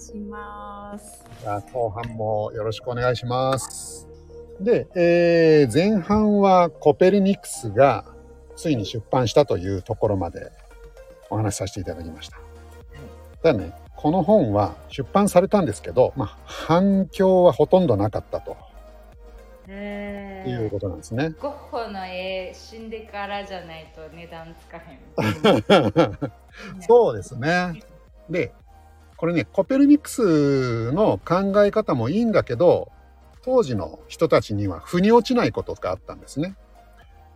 [0.00, 1.24] いします。
[1.42, 4.08] じゃあ後半もよろしくお願いします。
[4.58, 8.04] で、えー前半はコペルニクスが
[8.56, 10.50] ついに出版したというところまで
[11.28, 12.38] お話しさせていただきました。
[13.42, 18.56] ただね、この本は出版されたんですけど、まあ、反響はほとんどなかったと
[19.68, 21.30] へいうことなんですね。
[21.40, 26.80] ゴッホの絵死んでからじゃないと値段つかへん。
[26.86, 27.82] そうですね。
[28.28, 28.52] で、
[29.20, 32.90] これね、コペルニクスの考え方もいいんだけど、
[33.42, 36.56] 当時の人たちには腑に落ちないことがあったんですね。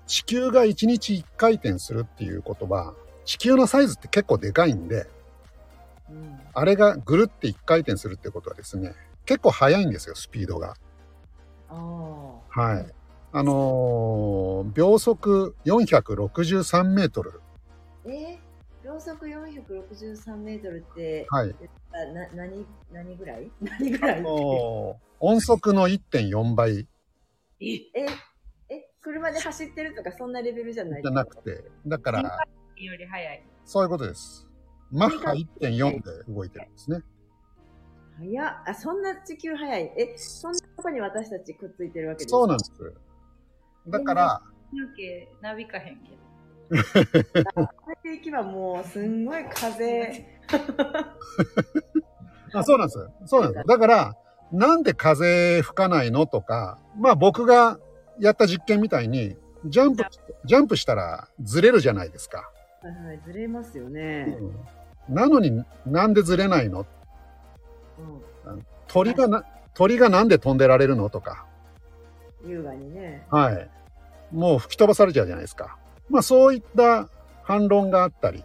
[0.06, 2.94] 地球が1日1回転するっていうことは、
[3.26, 5.06] 地球のサイズって結構でかいんで、
[6.10, 8.94] うんあれがぐるって1回転するってことはですね、
[9.26, 10.76] 結構速いんですよ、スピードが。
[11.68, 11.74] あ
[12.48, 12.86] はい。
[13.32, 17.42] あのー秒速463メートル。
[18.06, 18.10] ー？
[18.10, 18.38] え
[18.94, 21.54] 秒速463メートルって、はい。
[22.34, 23.50] 何何ぐらい？
[23.60, 26.88] 何ぐらいもう音速の1.4倍
[27.60, 27.66] え
[28.68, 31.02] え車で走ってるとかそんなレベルじゃない？
[31.02, 32.22] じゃなくて、だから、
[32.76, 33.44] より早い。
[33.64, 34.46] そういうことです。
[34.90, 37.02] マッハ1.4で動いてるんですね。
[38.18, 42.30] 早っあそんな地球早いえそんなとこに私たちくっついてるわけですか？
[42.30, 42.70] そうなんです。
[43.88, 44.40] だから、
[44.72, 46.16] 抜け、なびかへんけど。
[48.14, 50.24] これでいけばもうすんごい風
[52.52, 53.08] あそうなんです。
[53.26, 53.66] そうなんです。
[53.66, 54.16] だから、
[54.52, 57.78] なんで風吹かないのとか、まあ僕が
[58.20, 60.04] やった実験みたいに、ジャンプ、
[60.44, 62.48] ジャンプしたらずれるじゃないですか。
[62.82, 64.54] はいはいずれますよね、うん
[65.06, 66.86] なのになんでずれないの？
[68.46, 71.44] うん、鳥がな、鳥がなんで飛んでられるのとか、
[72.46, 73.68] 優雅にねはい。
[74.32, 75.76] もう吹き飛ばされちゃうじゃないですか。
[76.08, 77.08] まあそういった
[77.44, 78.42] 反論があったり、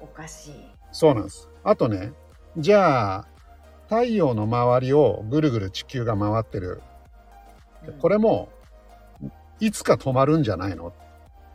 [0.00, 0.54] おかしい
[0.92, 1.48] そうなんです。
[1.64, 2.12] あとね、
[2.58, 3.26] じゃあ、
[3.88, 6.82] 太陽の周りをぐるぐる地球が回ってる。
[7.84, 8.50] でこれも、
[9.58, 10.92] いつか止まるんじゃないの？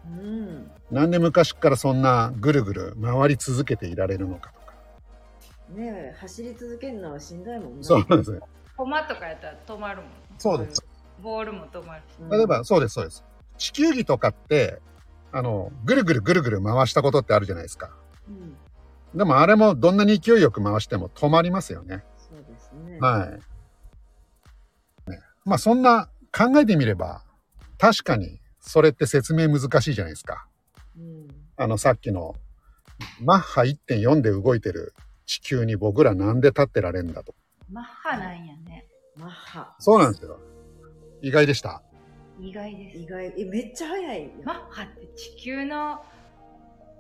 [0.06, 4.74] うんなんで昔からそんなぐるぐる回り続けていられるのかとか。
[5.70, 8.40] ねえ走り続けるのはしんどいもんねそうなんですね。
[8.78, 10.10] コマとかやったら止まるもん。
[10.38, 10.82] そうです。
[11.22, 12.16] ボールも止まるし。
[12.22, 13.24] うん例えば、そうです、そうです。
[13.58, 14.80] 地球儀とかって、
[15.32, 17.92] あの、ぐるぐるぐるぐる回したことってあるじゃないですか。
[18.28, 18.58] うん
[19.16, 22.04] でもあれもどんなに勢いよく回しても止まりますよね。
[22.18, 23.26] そうですねは
[25.08, 25.10] い。
[25.10, 27.24] ねまあそんな考えてみれば、
[27.80, 30.48] 確かにそれって説明難しいじゃないですか。
[30.98, 32.36] うんあのさっきの
[33.24, 34.94] マッハ1.4で動いてる
[35.26, 37.34] 地球に僕らなんで立ってられんだと。
[37.72, 38.88] マッハなんやね。
[39.16, 40.40] マッハそうなんですよ。
[41.22, 41.82] 意外でした。
[42.40, 42.98] 意外です。
[42.98, 46.02] 意外えめっちゃ速いよマッハって地球の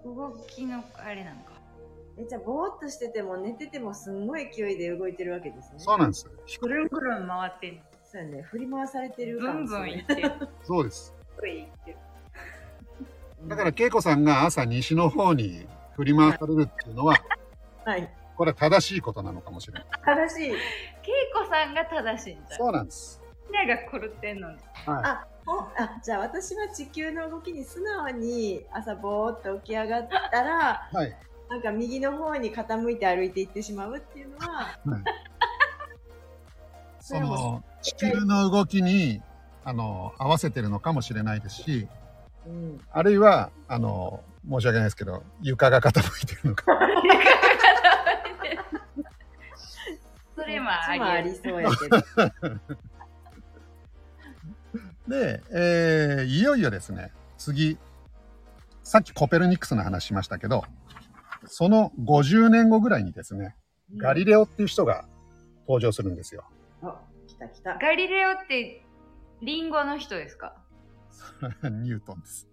[0.03, 1.53] 動きのあれなんか。
[2.18, 6.28] えじゃあぼーっとしてても寝ててもすんごい勢いで動いてるわけですねそうなんです。
[6.59, 10.31] ぐるんぐるん回ってんそうやね振り回されてるブンブン感そういってる。
[10.64, 11.14] そうです。
[13.48, 17.16] だから恵子さんが朝西の方に振り回されるっていうのは、
[17.86, 19.86] はいこれは正しいことなのかもしれない。
[20.06, 20.56] 正しい恵
[21.34, 22.56] 子さんが正しいんだ。
[22.56, 23.19] そうなんです。
[23.52, 24.58] みんなが狂ってんのに。
[24.85, 30.96] はあおあじゃあ私は地球の動きに素直に朝ぼーっと起き上がったらい。
[30.96, 31.18] はい。
[31.50, 35.03] なんか右の方に傾いて歩いていってしまうっていうのははい、
[37.00, 39.22] その地球の動きに
[39.63, 41.88] あの合わせてるのかもしれないですし
[42.46, 46.66] うんあるいはあの申し訳ないですけど床が傾いてるのか
[50.36, 51.97] それもありそうやけど
[55.07, 57.78] で、えーいよいよですね次
[58.84, 60.63] さっきコペルニクスの話しましたけど
[61.45, 63.56] その50年後ぐらいにですね
[63.97, 65.06] ガリレオっていう人が
[65.62, 66.44] 登場するんですよ。
[66.81, 68.85] あ来た来たガリレオって
[69.41, 70.56] リンゴの人ですか？
[71.63, 72.47] ニュートンです。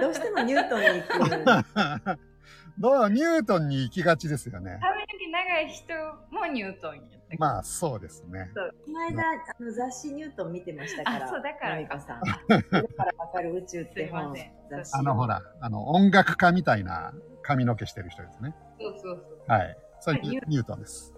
[0.00, 2.18] どうしてもニュートンに行く
[2.78, 4.78] どうニュートンに行きがちですよね。
[4.80, 5.94] 髪の毛長い人
[6.30, 8.50] もニュートンやったまあそうですね。
[8.54, 14.34] この間あの雑誌ニュートン見てましたからあそうだからのりこさん だからわかる宇宙って本
[14.70, 18.54] 雑誌あのほら、あの音楽家みたいな髪の毛してる人ですね。
[18.80, 19.42] そうそうそう。
[19.46, 19.76] はい。
[20.00, 21.14] それニニュュニュートンです。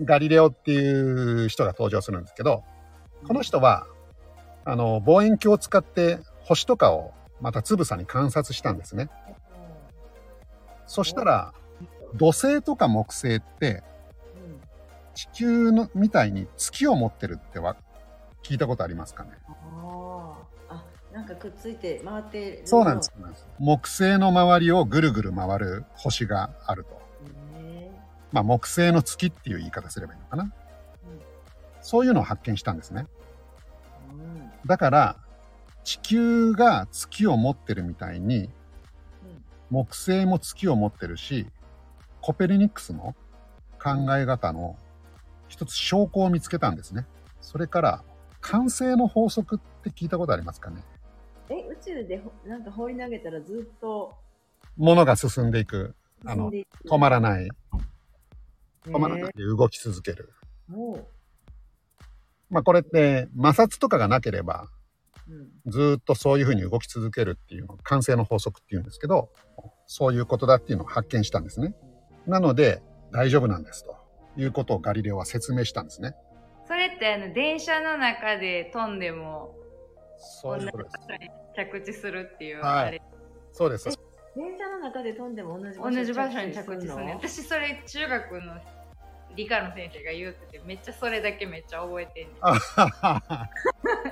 [0.00, 2.64] ガリレオっていう人が登場するんですけど、
[3.26, 3.86] この人は、
[4.64, 9.08] あの、望遠鏡を使って星とかをまたつぶさに観察したんですね。
[10.86, 11.52] そしたら、
[12.14, 13.82] 土星とか木星って
[14.36, 14.60] うん
[15.14, 17.76] 地球のみたいに月を持ってるっては
[18.42, 19.30] 聞いたことありますかね？
[20.68, 23.12] あなんかくっついて回ってるそうなんです。
[23.58, 27.00] 木星の周りをぐるぐる回る星があると。
[27.58, 27.90] ね
[28.32, 30.52] まあ、木星の月っていう言い方すればいいのかな。
[31.80, 33.06] そういうのを発見したんですね。
[34.10, 35.16] うんだから、
[35.84, 38.50] 地球が月を持ってるみたいに、
[39.70, 41.46] 木星も月を持ってるし、
[42.20, 43.14] コペルニクスの
[43.82, 44.76] 考え方の
[45.48, 47.06] 一つ証拠を見つけたんですね。
[47.40, 48.04] それから、
[48.40, 50.82] 慣性の法則って聞いたことありますかね？
[51.50, 54.14] え、宇宙でほなんか放り投げたらずっと
[54.76, 55.94] 物が進んでいく。
[56.26, 56.64] あの止
[56.98, 57.48] まらない。
[58.86, 60.32] 止まらへないで動き続ける。
[60.70, 61.06] ーもう
[62.48, 64.68] まあこれって摩擦とかがなければうん
[65.66, 69.30] ずーっとそういうふうに動き続けるっていうのを慣性の法則っていうんですけど、
[69.86, 71.74] そういうことだっていうのを発見したんですね。
[72.26, 72.82] なので
[73.12, 73.96] 大丈夫なんですと
[74.36, 76.14] いうことをガリレオは説明したんですね。
[76.66, 79.54] それってあの電車の中で飛んでも
[80.18, 80.96] そういうことです。
[81.08, 81.30] 同じ場所に
[81.80, 83.02] 着地するっていう、はいあれ
[83.52, 83.88] そうです。
[84.36, 88.54] 電車の中で飛んでも同じ場所同じ場所に着地すのるね私それ中学の
[89.36, 93.48] 理科の先生が言うててめっちゃそれだけめっちゃ覚えてんねんあははは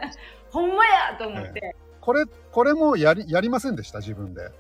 [0.51, 1.77] ほんまやと思って。
[2.01, 3.99] これ、これもやり、やりませんでした？
[3.99, 4.51] 自分で。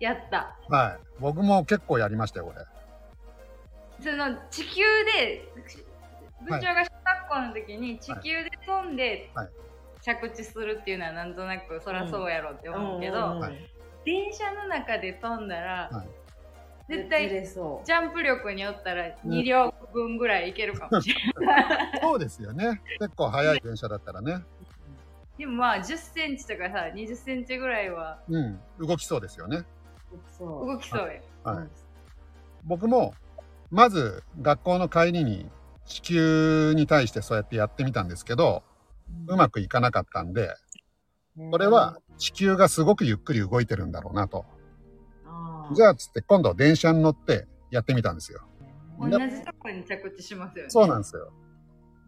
[0.00, 0.56] やった。
[0.68, 1.06] はい。
[1.20, 2.64] 僕も結構やりましたよ、これ。
[4.02, 5.48] その地球で
[6.42, 9.48] 部長が小学校の時に地球で飛んではい。
[10.02, 13.70] 着地するっていうのはなんとなくそらそうやろって思うけど、うんうんうんはい
[14.04, 16.08] 電車の中で飛んだら、はい
[16.88, 21.66] 絶ず対れそうジャンプ力によったらうん2両分ぐらいいけるかもしれない。
[22.00, 22.80] そうですよね。
[22.98, 24.44] 結構速い電車だったらね。
[25.38, 28.60] でもまあ10センチとかさ20センチぐらいはうん。
[28.78, 29.64] 動きそうですよね。
[30.38, 31.20] そう動きそうよ。
[31.44, 31.68] はい。
[32.64, 33.14] 僕も、
[33.70, 35.48] まず学校の帰りに
[35.84, 38.62] 地球に対してそうやってやってみたんですけど、
[39.28, 40.54] うまくいかなかったんで、
[41.50, 44.46] これは地球がすごくゆっくり動いてるんだろうなと。
[45.74, 48.42] じゃゃあ、つって今度電車に乗ってやってみたんですよ。
[48.98, 50.70] 同じとこに着地しますよね。
[50.70, 51.32] そうなんですよ。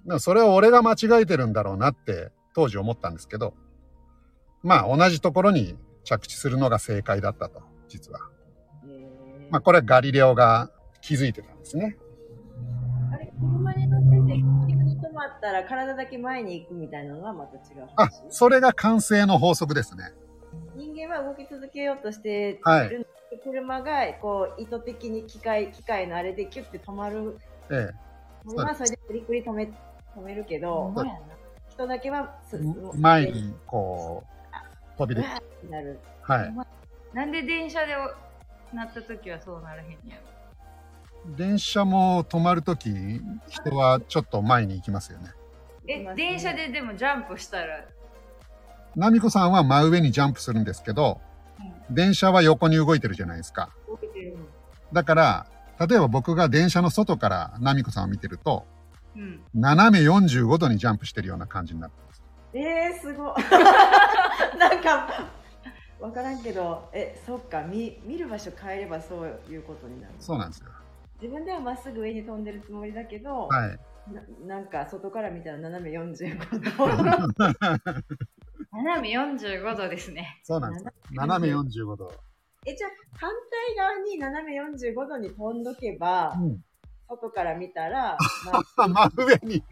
[0.07, 3.55] でもそれを俺が間違えてるんだろうなって当時思ったんですけど、
[4.63, 8.21] まあ同じところに着地するのが正解だったと、実は。
[9.51, 10.71] まあこれはガリレオが
[11.01, 11.99] 気づいてたんですね。
[13.13, 20.13] あれ車に乗ってて急に止まったら体だけ前に行くみたいなのはまた違うあ話、それが慣性の法則ですね。
[20.75, 27.39] 人間は動き続けようとしてる、はい車がこう意図的に機械機械のあれでキュッて止まる。
[27.71, 27.91] え
[28.47, 29.71] のはそれでプリプリ止め
[30.17, 30.95] 止めるけど
[31.69, 32.39] 人だけは
[32.95, 34.25] 前にこ
[34.97, 35.29] う飛び出て、
[35.69, 35.99] なる。
[36.23, 36.55] はい。
[37.13, 37.95] なんで電車で
[38.73, 39.97] なった時はそうならへんや
[41.27, 41.37] ろ？
[41.37, 42.91] 電車も止まるとき、
[43.49, 45.31] 人はちょっと前に行きますよね。
[45.87, 47.85] え、電車ででもジャンプしたら、
[48.97, 51.21] ナミコさんは真上にジャンプするんですけど、
[51.91, 53.71] 電車は横に動いてるじゃないですか。
[54.93, 55.47] だから、
[55.87, 58.67] 例えば僕が電車の外からナミコさんを見てると、
[59.17, 59.41] うん。
[59.55, 62.23] 斜め45度にジャンプしてるような感じになるんです。
[62.55, 63.35] えー、すごい
[64.59, 65.31] なんか
[66.01, 70.71] 分からんけどえそっか見見る場所変えればそういうことになるそうなんですよ。
[71.21, 73.79] 自分ではまっすぐ上に飛んでるつもりだけど、はい。
[74.47, 76.93] ななんか外から見たら斜め45度
[78.85, 80.41] 斜め45度ですね。
[80.45, 80.93] そうなんですよ。
[81.13, 82.13] 斜め45度。
[82.67, 83.31] えじゃあ反
[83.69, 86.65] 対側に斜め45度に飛んどけば、うん。
[87.09, 88.17] 外から見たら、
[88.77, 89.65] まあ、真上に。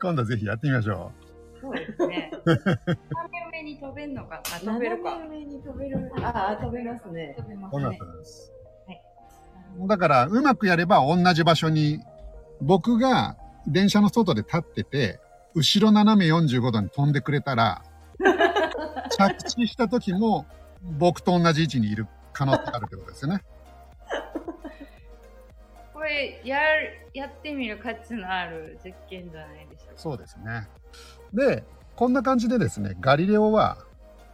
[0.00, 1.12] 今度ぜひやってみましょ
[1.60, 2.30] そうですね。
[2.44, 2.60] 斜
[3.52, 4.42] め上に飛べんのか？
[4.64, 5.18] な飛べ斜るか。
[5.18, 7.98] め上に飛べるああ飛べますね飛べますね。
[8.24, 8.52] す。
[8.86, 9.02] はい
[9.86, 12.00] だから、うまくやれば同じ場所に、
[12.60, 15.18] 僕が電車の外で立ってて、
[15.54, 17.82] 後ろ斜め45度に飛んでくれたら、
[19.16, 20.46] 着地した時も
[20.98, 23.42] 僕と同じ位置にいる可能性があるってことですよね。
[25.92, 30.00] これ、やる、やってみる価値のある実験じゃないでしょうか。
[30.00, 30.68] そうですね。
[31.32, 31.64] で、
[31.94, 33.78] こんな感じでですね、ガリレオは、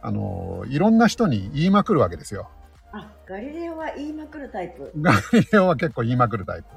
[0.01, 2.49] あの、いろんな人に言いまくるわけですよ。
[2.91, 6.67] あガリレオは言いまくるタイプガリレオは結構言いまくるタイプ。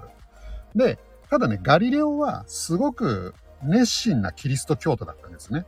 [0.78, 0.98] で、
[1.30, 5.64] ただね、ガリレオはすごく熱心なキリスト教徒だったんですね。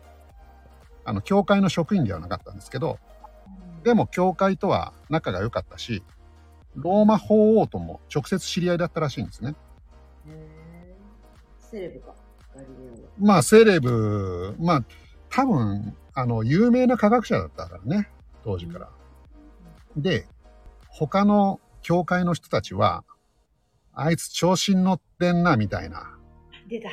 [1.05, 2.99] あの、教会の職員ではなかったんですけど、
[3.83, 6.03] でも教会とは仲が良かったし、
[6.75, 9.55] ローマ法王とも直接知り合いだったらしいんですね。
[11.59, 12.15] セレブか。
[13.19, 14.85] まあ、セレブ、まあ、
[15.29, 18.09] 多分、あの、有名な科学者だったからね、
[18.45, 18.89] 当時から。
[19.97, 20.27] で、
[20.89, 23.05] 他の教会の人たちは、
[23.93, 26.17] あいつ調子に乗ってんな、みたいな、
[26.69, 26.89] 出た。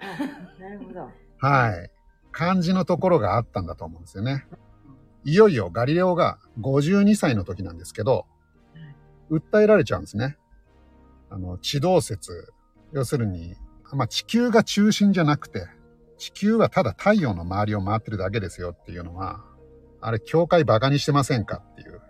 [0.00, 1.10] あなるほど。
[1.38, 1.90] はい、
[2.32, 4.46] 感じのところがあったんだと思うんですよね。
[5.24, 8.26] いよいよガリレオが52歳の時なんですけど、
[9.30, 10.36] 訴えられちゃうんですね。
[11.30, 12.52] あの、地動説。
[12.92, 13.54] 要するに、
[13.92, 15.66] まあ、地球が中心じゃなくて、
[16.16, 19.44] 地球はただ太陽の周りを回ってるだけですよっていうのは、
[20.00, 22.00] あれ、教会バカにしてませんかっていう。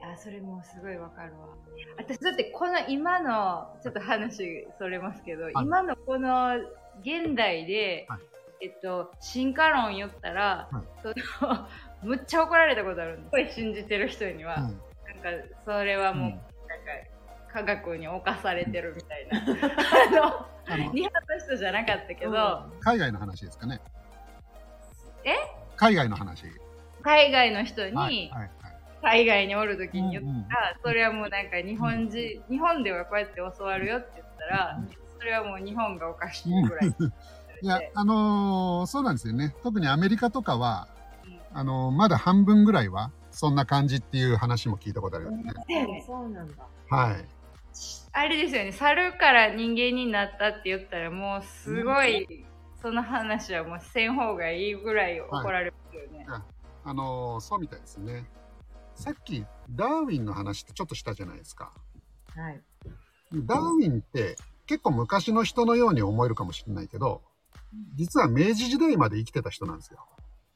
[0.00, 1.48] あそれもすごいわかるわ
[1.96, 6.56] 私だってこの今のちょっと話それますけど、い今のこの
[7.02, 8.20] 現代で、はい
[8.62, 10.84] えっと進化論言ったら、はい。
[11.02, 11.08] そ
[11.44, 11.66] の
[12.02, 13.30] むっちゃ怒られたことあるんです。
[13.32, 14.62] ごい信じてる人には、うん。
[14.62, 14.78] なんか
[15.64, 16.30] それはもう、うん。
[16.30, 16.46] なんか
[17.52, 19.38] 科学に侵されてるみたいな。
[19.38, 23.80] あ あのの日本の人じゃなかったけど、海外の話ですかね。
[25.24, 25.34] え？
[25.76, 26.46] 海外の話。
[27.02, 28.50] 海外の人に、はい、はい、はい。
[29.02, 36.94] 海外におる時に言ったら、それはもうなんか日本人、日本ではこうやって教わるよって言ったら、うんそれはもう日本がおかしいぐらい。
[37.62, 39.54] いや、あのーそうなんですよね。
[39.62, 40.88] 特にアメリカとかは、
[41.24, 45.44] うんあのーまだ半分ぐらいは、そんな感じっていう話も聞いたことあるよね。
[45.46, 46.64] うんそうなんだ。
[46.90, 47.24] はい。
[48.12, 52.44] あれですよね、猿から人間になったって言ったらもうすごい、
[52.82, 56.26] その話はもうせん方がいいぐらい怒られますよね。
[56.84, 58.26] あのーそうみたいですね。
[58.96, 61.72] さっき、ダーウィンの話ってちょっとしたじゃないですか。
[62.34, 62.60] はい。
[63.32, 67.22] ダーウィンって結構昔の人のように思えるかもしれないけど、
[67.94, 70.06] 実は明治時代まで生きてた人なんですよ。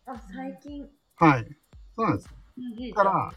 [0.06, 0.88] あ、最近。
[1.16, 1.46] はい。
[1.94, 2.28] そうなんです。
[2.58, 3.32] うんだから、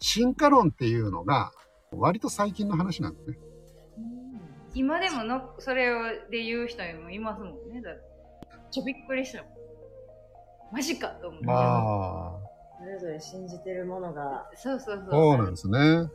[0.00, 1.52] 進化論っていうのが、
[1.92, 3.38] 割と最近の話なんですね。
[4.74, 7.80] 今でものそれをで言う人もいますもんね。
[7.80, 8.02] だって
[8.72, 9.52] ちょびっくりしたもん。
[10.72, 11.46] マジかと思って。
[11.48, 12.32] あ
[12.80, 15.06] それぞれ信じてるものが、そうそうそう。
[15.06, 16.10] あ、そうなんですね。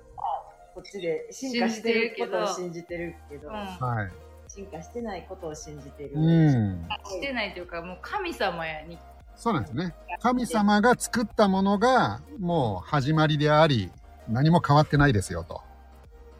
[0.75, 4.28] こっちで進化してることを信信じてるけど、うんはい。
[4.49, 6.11] 進化してないことを信じてる。
[6.15, 6.87] うん。
[7.05, 8.97] してないというか、もう神様やに。
[9.35, 9.95] そうなんですね。
[10.21, 13.91] 神様が作ったものがもう始まりであり、
[14.27, 15.61] 何も変わってないですよと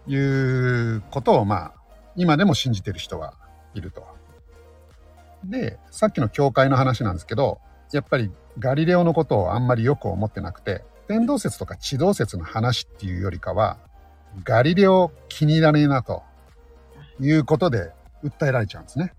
[0.08, 1.74] いうことをまあ、
[2.16, 3.36] 今でも信じてる人は
[3.74, 4.06] いると。
[5.46, 7.60] で、さっきの教会の話なんですけど、
[7.94, 13.78] やっぱりガリレオのことをあんまりよく思ってなくて、天動説とか地動説の話っていうよりかは、
[14.44, 16.24] ガリレオ気に入らねえなと
[17.20, 17.92] いうことで
[18.24, 19.14] 訴えられちゃうんですね。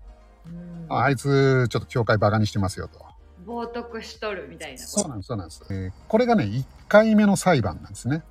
[0.45, 2.99] うんあいつちょっと教会バカにしてますよと。
[3.45, 4.77] 冒涜しとるみたいな。
[4.77, 5.63] そうなんです、そうなんです。
[5.69, 8.23] えーこれがね、1回目の裁判なんですね。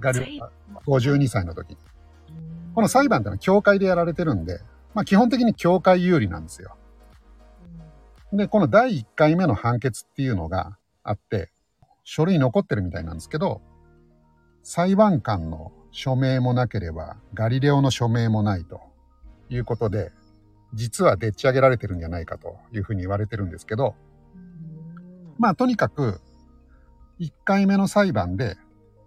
[0.00, 0.50] ガリレオが
[0.86, 1.76] 52歳の時に。
[2.74, 4.60] この裁判ってのは教会でやられてるんで、
[4.94, 6.76] まあ基本的に教会有利なんですよ。
[8.32, 11.50] で、この第1回目の判決っていうのがあって、
[12.04, 13.62] 書類残ってるみたいなんですけど、
[14.62, 18.80] 裁判官の署名もなければ、ガリレオの署名もないと
[19.50, 20.12] いうことで、
[20.74, 23.94] 実はでっち上げられてるんじゃないかというふうに言われてるんですけど、
[25.38, 26.20] まあとにかく、
[27.20, 28.56] 1回目の裁判で、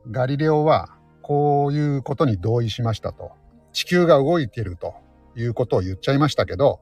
[0.10, 0.89] ガリレオは
[1.21, 3.31] こういうことに同意しましたと。
[3.74, 4.95] 地球が動いてると
[5.36, 6.79] いうことを言っちゃいましたけど、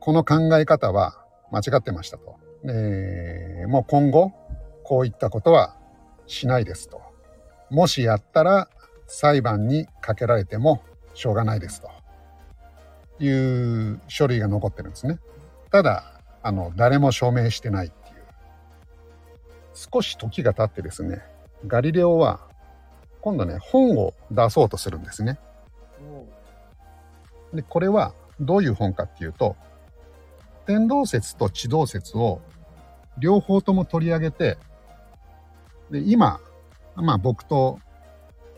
[0.00, 2.36] この考え方は間違ってましたと。
[2.64, 4.32] えーもう今後、
[4.84, 5.76] こういったことは
[6.26, 7.00] しないですと。
[7.70, 8.68] もしやったら
[9.06, 10.82] 裁判にかけられても
[11.14, 11.88] しょうがないですと。
[13.18, 15.18] いう書類が残ってるんですね。
[15.70, 18.16] ただ、あの、誰も証明してないっていう。
[19.74, 21.22] 少し時が経ってですね、
[21.66, 22.40] ガリレオは
[23.26, 25.38] 今度ね、本を出そうとするんですね。
[27.52, 29.56] で、これはどういう本かっていうと、
[30.64, 32.40] 天動説と地動説を
[33.18, 34.58] 両方とも取り上げて、
[35.90, 36.40] で、今、
[36.94, 37.80] まあ僕と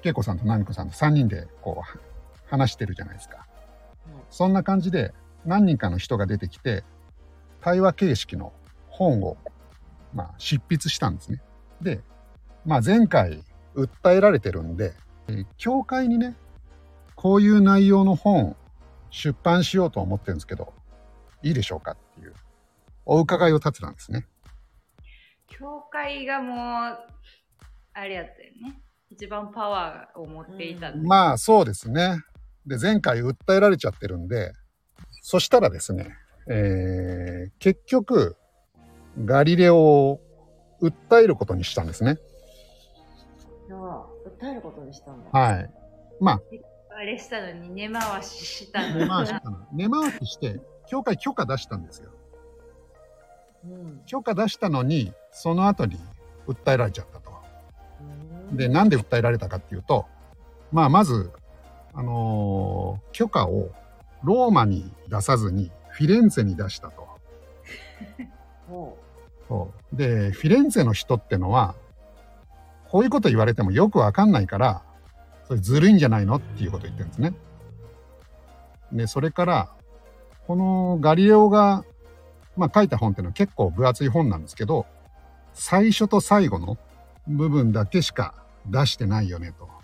[0.04, 1.98] 恵子さんと奈美子さんと3人でこう
[2.50, 3.47] 話してるじゃないですか。
[4.30, 6.85] そんな感じで何人かの人が出てきて、
[7.61, 8.52] 対話形式の
[8.88, 9.37] 本を、
[10.14, 11.42] まあ、執筆したんですね。
[11.80, 12.02] で、
[12.64, 13.42] まあ前回
[13.75, 14.94] 訴えられてるんで、
[15.28, 16.37] えー教会にね、
[17.14, 18.56] こういう内容の本
[19.11, 20.73] 出版しようと思ってるんですけど、
[21.42, 22.35] いいでしょうかっていう
[23.06, 24.26] お伺いを立てたんですね。
[25.47, 26.99] 教会がもう、
[27.94, 28.82] あれやったよね。
[29.11, 30.99] 一番パワーを持っていたって。
[30.99, 32.23] まあそうですね。
[32.68, 34.52] で、前回訴えられちゃってるんで、
[35.22, 36.14] そしたらですね、
[36.48, 38.37] えー結局、
[39.25, 40.20] ガリレオを
[40.80, 42.18] 訴えることにしたんですね。
[43.70, 44.06] ああ、
[44.44, 45.30] 訴えることにしたんだ。
[45.30, 45.70] はい。
[46.20, 46.40] ま
[46.90, 49.66] あれしたのに根回ししたあ、のに根回しかな。
[49.72, 52.10] 根回しして、教会許可出したんですよ。
[53.64, 55.96] うん許可出したのに、その後に
[56.46, 57.30] 訴えられちゃったと。
[58.50, 60.06] うんで、なんで訴えられたかっていうと、
[60.72, 61.32] まあ、まず、
[61.98, 63.72] あのー許可を
[64.22, 67.08] ローマに出さずにフィレンツェに出したと。
[68.70, 68.96] ほ
[69.48, 71.74] そうで、フィレンツェの人ってのは、
[72.88, 74.82] こういうこと言われてもよくわかんないから、
[75.48, 77.34] それずるいんじゃないのっていうことを言ってるんですね。
[78.92, 79.72] で、それから、
[80.46, 81.84] このガリレオが、
[82.56, 84.86] まあ書いた本っていうのは結構分厚い本なんですけど、
[85.52, 86.78] 最初と最後の
[87.26, 88.34] 部分だけしか
[88.66, 89.77] 出してないよねと。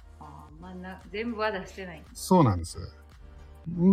[1.11, 2.03] 全部は出してない。
[2.13, 2.79] そうなんです。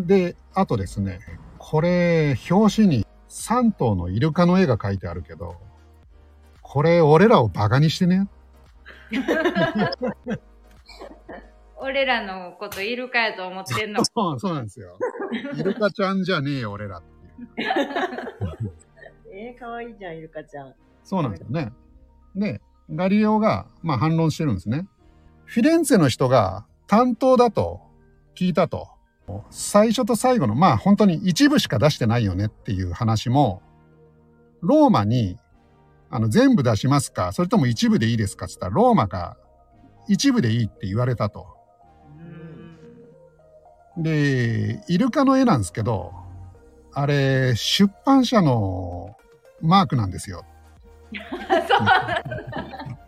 [0.06, 1.20] で、あとですね、
[1.58, 5.56] これ、表紙に3頭のイルカの絵が描いてあるけど、
[6.62, 8.28] これ、俺らをバカにしてね。
[11.78, 14.04] 俺らのことイルカやと思ってんの？
[14.06, 14.98] そう、そうなんですよ。
[15.56, 17.04] イルカちゃんじゃねえよ、俺らっ
[17.56, 17.70] ていう。
[19.34, 20.76] えー、かわいいじゃん、イルカちゃん。
[21.04, 21.74] そうなんですよね。
[22.36, 22.62] で、
[22.94, 24.88] ガリレオが、まあ反論してるんですね。
[25.46, 27.80] フィレンツェの人が担当だと
[28.36, 28.90] 聞いたと。
[29.50, 33.62] 最初と最後の、まあ本当に一部しか出してないよねっていう話も、
[34.62, 35.40] ローマに、
[36.10, 37.32] あの、全部出しますか？
[37.32, 39.38] それとも一部でいいですかって言ったら、ローマが
[40.10, 41.48] 一部でいいって言われたと。
[43.96, 46.12] で、イルカの絵なんですけど、
[46.92, 49.16] あれ、出版社の
[49.62, 50.44] マークなんですよ。
[51.32, 51.78] そ
[52.98, 53.01] う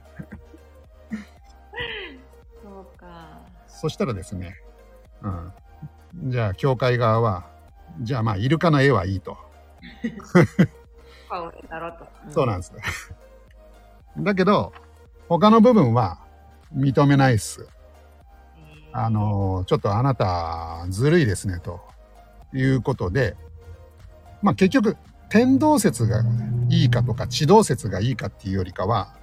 [3.83, 4.55] そしたらですね、
[5.23, 6.31] うん。
[6.31, 7.45] じゃあ、教会側は、
[7.99, 9.37] じゃあまあ、イルカの絵はいいと。
[11.27, 12.07] 顔だろと。
[12.29, 12.71] そうなんです。
[14.19, 14.71] だけど、
[15.27, 16.19] 他の部分は
[16.73, 17.67] 認めないっす。
[18.55, 21.81] えーあの、ちょっとあなた、ずるいですね、と
[22.53, 23.35] いうことで、
[24.41, 24.95] まあ結局、
[25.27, 26.23] 天動説が
[26.69, 29.17] いいかとか、地動説がいいかっていうよりかは、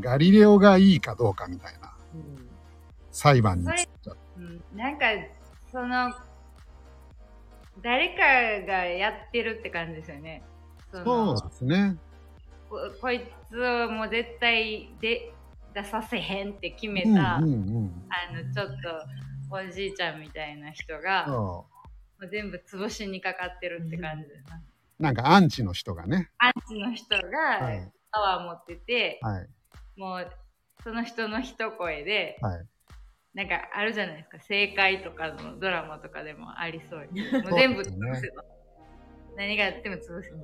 [0.00, 2.47] ガリレオがいいかどうかみたいなうん
[3.18, 5.06] 裁判になんか、
[5.72, 6.14] その、
[7.82, 10.44] 誰かがやってるって感じですよね。
[10.92, 11.96] そのそうですね。
[12.70, 13.20] ここい
[13.50, 15.32] つをもう絶対で
[15.74, 18.04] 出させへんって決めうんた、うんうん。
[18.08, 19.04] あのちょっと
[19.50, 21.66] おじいちゃんみたいな人が、も
[22.20, 24.44] そう全部潰しにかかってるって感じです、
[25.00, 26.30] なんかアンチの人がね。
[26.38, 27.92] アンチの人がはい。
[28.12, 29.48] パワー持ってて、はい。
[29.96, 30.30] もう
[30.84, 32.66] その人の一声で、はい。
[33.34, 34.40] なんかあるじゃないですか。
[34.40, 37.00] 正解とかのドラマとかでもありそう。
[37.00, 37.08] もう
[37.54, 38.44] 全部潰せと、
[39.36, 40.36] 何がやっても潰せと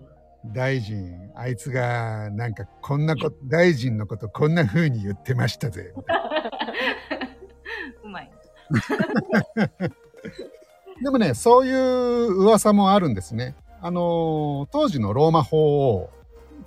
[0.52, 5.94] 大臣、あいつが、なんかこんなこと、大臣のことこんな風に言ってましたぜ。
[8.04, 8.30] うまい。
[11.02, 13.56] でもね、そういう噂もあるんですね。
[13.80, 16.10] あのー当時のローマ法王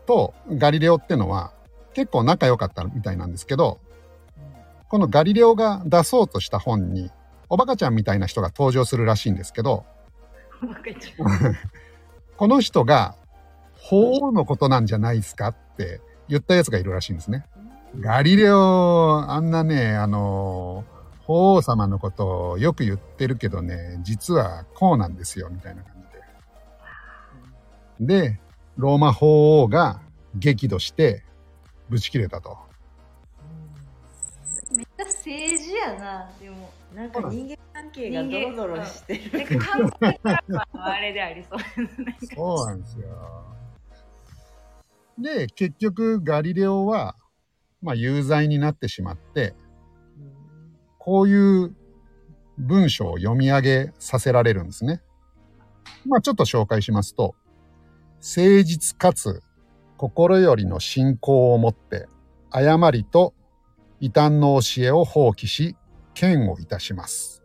[0.06, 1.53] とガリレオってのは
[1.93, 3.80] 結構仲良かったみたいなんですけど、
[4.89, 7.12] このガリレオが出そうとした本に、
[7.50, 9.86] おバカちゃんみたいな人が登場するらしいんですけど、
[12.38, 13.15] この人が
[13.73, 17.45] 法王のことなんじゃないですかって言ったやつがいるらしいんですね。
[18.00, 20.84] ガリレオ、あんなね、あの、
[21.23, 25.93] 法王様のことをよく言ってるけどね、実はこうなんですよ、みたいな感
[28.00, 28.21] じで。
[28.21, 28.39] で、
[28.78, 30.00] ローマ法王が
[30.36, 31.23] 激怒して、
[31.89, 32.66] ぶち切れたと。
[35.93, 39.50] なでもなんか人間関係がドロドロしてる。
[39.50, 40.19] なんか関係
[40.73, 43.08] あれでありそうですなんかそうなんですよ。
[45.19, 47.15] で、結局ガリレオは、
[47.82, 49.56] まあ有罪になってしまって、
[50.97, 51.76] こういう
[52.58, 55.02] 文章を読み上げさせられるんですね。
[56.06, 57.36] まあちょっと紹介しますと、
[58.15, 59.41] 誠実かつ
[59.97, 62.08] 心よりの信仰を持って、
[62.50, 63.34] 誤りと
[63.99, 65.75] 異端の教えを放棄し、
[66.13, 67.43] 剣をいたします。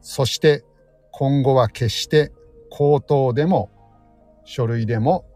[0.00, 0.64] そして
[1.12, 2.32] 今後は決して
[2.70, 3.70] 口頭でも
[4.44, 5.26] 書類でも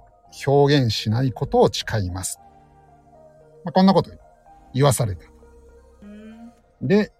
[0.46, 2.40] 表現しないことを誓います。
[3.64, 4.10] まあ、こんなこと
[4.72, 5.26] 言わされた。
[6.02, 6.52] うん
[6.82, 7.12] で、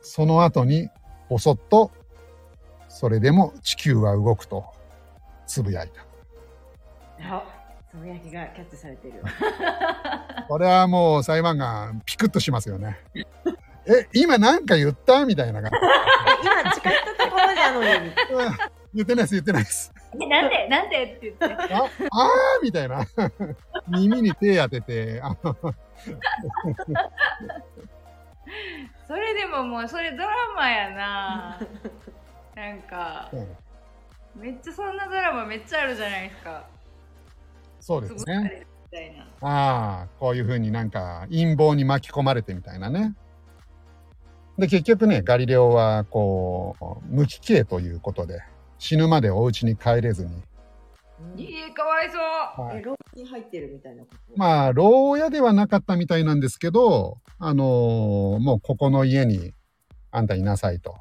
[0.00, 0.88] その後に、
[1.28, 1.90] ぼそっと、
[2.88, 4.64] それでも地球は動くと、
[5.46, 6.06] つぶやいた。
[7.92, 9.22] あ、つぶやきがキャッチされてる。
[10.48, 12.98] これはもう裁判官、ピクッとしますよね。
[13.86, 15.76] え、今なんか言ったみたいな感じ。
[16.42, 17.88] 今誓ったところなのに。
[17.88, 18.12] うん
[18.94, 19.90] 言ってないです、言ってないです。
[20.20, 23.06] えなんでなんでって言ってあ、あーみたいな。
[23.88, 25.56] 耳に手当てて、あの
[29.08, 31.58] それでももうそれドラマやな
[32.54, 33.30] なんか
[34.34, 36.66] めっちゃそんなドラマめっちゃあるじゃないですか
[37.82, 38.64] そうですね。
[39.40, 43.14] ああ、こういうふうになんか陰謀に巻き込まれてみたいなね。
[44.56, 48.40] で、結局ね、ガリレオは、こう、無期刑ということで、
[48.78, 50.42] 死ぬまでお家に帰れずに。
[51.36, 54.18] いいかわいそうはいえ、ローに入ってるみたいなこと？
[54.36, 59.54] まあ、牢屋ではなかったみたいなんですけど、あのーもうここの家に
[60.10, 60.94] あんたいなさいと。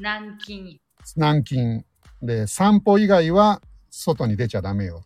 [0.00, 0.80] 軟禁
[1.16, 1.84] 軟禁。
[2.20, 5.04] で、散歩以外は外に出ちゃダメよ。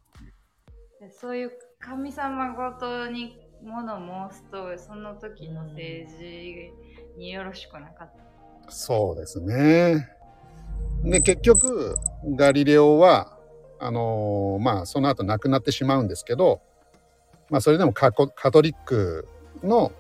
[1.23, 6.73] でそういう神様ごとにもの申すと、その時の政治
[7.17, 8.13] によろしくなかっ
[8.67, 8.73] た。
[8.73, 10.09] そうですね。
[11.05, 11.95] で、結局、
[12.35, 13.39] ガリレオは、
[13.79, 16.61] あのーまあ、その後亡くなってしまうんですけど、
[17.51, 19.29] まあ、それでもカコカトリック
[19.63, 19.93] の、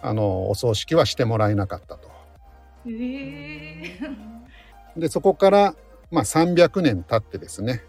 [0.00, 2.10] あのーお葬式はしてもらえなかったと。
[2.86, 2.90] え
[3.84, 4.00] え
[4.96, 5.74] で、そこから、
[6.10, 7.82] まあ、300年経ってですね、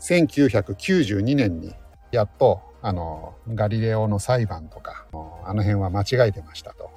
[0.00, 1.74] 1992年に、
[2.12, 5.06] やっと、あのーガリレオの裁判とか、
[5.44, 6.90] あの辺は間違えてましたと、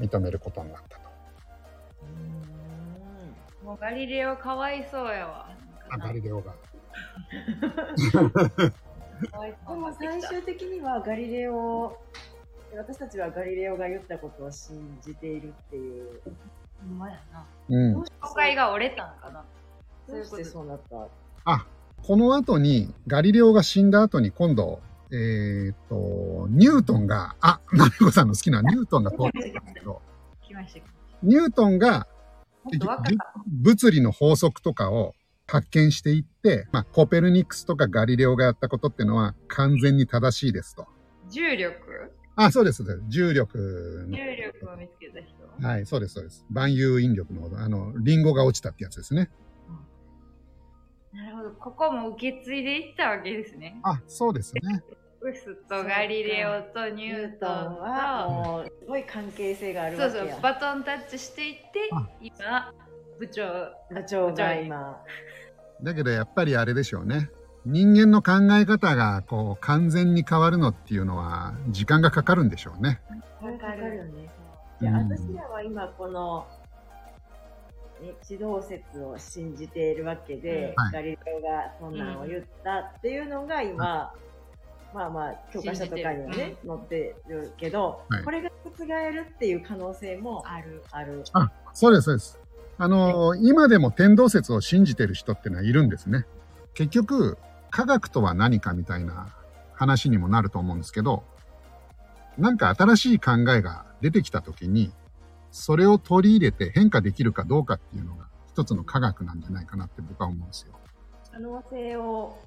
[0.00, 1.08] 認めることになったと。
[3.64, 5.50] もうガリレオかわいそうやわ。
[5.90, 6.54] あガリレオが。
[9.68, 11.98] でも最終的にはガリレオ
[12.76, 16.20] 私たちはガリレオが言ったことを信じているっていう
[16.80, 17.44] ほんまやな。
[17.68, 18.06] うんどう。
[18.06, 19.44] して教会が折れたんかな。
[20.08, 20.80] そうどしていううことそうなっ
[21.44, 21.52] た？
[21.52, 21.66] あ、
[22.02, 24.80] この後に、ガリレオが死んだ後に今度、
[25.10, 30.00] えーっと、ニュートンが、あ、マリコさんの好きなニュートンが登場したんですけど。
[31.22, 32.06] ニュートンが。
[33.46, 35.14] 物理の法則とかを
[35.46, 40.86] 発見していって、まあ、コペルニクスとかガリレオがやったことっていうのは完全に正しいですと。
[41.30, 42.12] 重力？
[42.36, 42.84] あ、そうです。
[42.84, 44.14] そうです重力の。
[44.14, 45.66] 重力を見つけた人？
[45.66, 46.44] はい、そうです、そうです。
[46.50, 49.30] 万有引力のあの、リンゴが落ちたってやつですね。
[51.12, 51.50] なるほど。
[51.52, 53.80] ここも受け継いでいったわけですね。
[53.82, 54.82] あ、そうですね。
[55.20, 57.48] ウスとガリレオとニュートン
[57.80, 62.72] はと、もうすごい関係性があるそうそうわけや、バトンタッチしていってあ、今、
[63.18, 63.42] 部長、
[63.90, 65.02] 部長が今
[65.82, 67.30] だけどやっぱりあれでしょうね。
[67.66, 73.00] 人間の考え方がこう完全に変わるのっていうのは時間がかかるんでしょうね。
[73.42, 74.28] わかるよね
[74.80, 76.46] いや、うん私らは今この、
[78.00, 84.12] ね、地動説を信じているわけで、はいガリレオがそんなんを言ったっていうのが今、
[84.94, 90.82] まあまあ教科書とかにはね、載ってるけど、はいこれが覆るっていう可能性もある。
[90.92, 91.24] ある。
[91.74, 92.38] そうです、そうです。
[92.78, 96.26] あのー今でも天動説を信じてる人ってのはいるんですね。
[96.74, 97.36] 結局、
[97.70, 99.34] 科学とは何かみたいな
[99.74, 101.24] 話にもなると思うんですけど、
[102.38, 104.92] なんか新しい考えが出てきた時に、
[105.50, 110.74] それを取り入れて変化できるかどうかっていうのが一つの科学なんじゃないかなって僕は思うんですよ。
[111.30, 112.38] 可能性を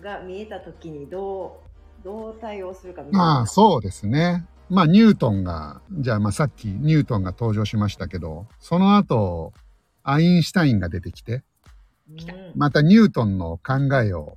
[0.00, 1.62] が見えたときにど
[2.02, 3.18] う、どう対応するかみたいな。
[3.18, 4.46] まあそうですね。
[4.68, 9.52] まあニュートンが、じゃあまあさっきニュートンが登場しましたけど、その後、
[10.02, 11.42] アインシュタインが出てきて、
[12.08, 14.36] うんまたニュートンの考えを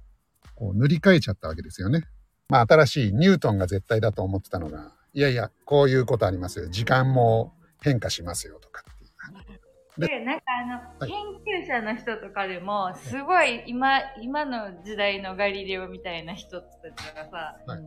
[0.53, 2.03] こう塗り替えちゃったわけですよね。
[2.49, 6.67] まあ新しいニュートンが絶対だと思ってたのが、いやいや、こういうことありますよ。
[6.67, 9.59] 時間も変化しますよとかっていう。
[9.97, 17.79] でで、なんかあの、はい研究者の人とかでも、すごい今、今の時代のガリレオみたいな人たちがさ、はい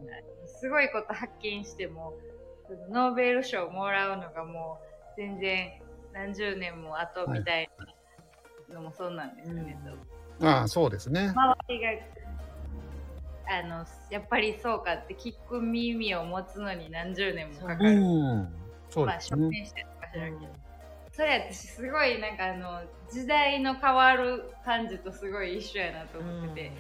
[0.61, 2.15] すごいこと発見しても、
[2.91, 4.79] ノーベル賞もらうのがも
[5.17, 5.73] う全然
[6.13, 7.69] 何十年も後みたい
[8.69, 9.79] なのもそうなんですよね。
[10.41, 11.33] ああ、そうですね。
[11.35, 11.89] 周りが
[13.49, 18.01] あのやっぱりそうかって聞く耳を持つのに何十年もかかうる。
[18.01, 18.66] ん。
[18.91, 19.61] そうまあ証ですね。
[19.61, 20.53] 明してるのか知らんけど。
[21.13, 26.73] それ私すごいなんかあの時代の変わる感じとすごい一緒やなと思ってて、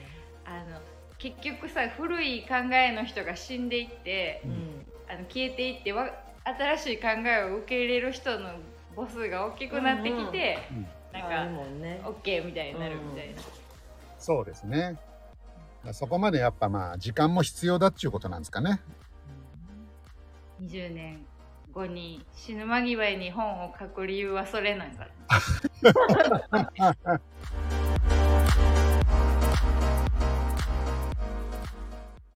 [0.44, 0.80] あの
[1.18, 6.10] 結局さ古い考えの人が死んでいってうんあの消えていってわ
[6.44, 8.50] 新しい考えを受け入れる人の
[8.94, 12.00] 母数が大きくなってきて、うんなんあるかね。
[12.04, 13.40] OK みたいになるみたいな。
[14.18, 14.98] そうですね。
[15.92, 18.80] そこまでやっぱまあ時間も必要だっていうことなんですかね。
[20.60, 21.24] 20年
[21.76, 25.08] 後に死ぬ間際に本を書く理由はそれなんだ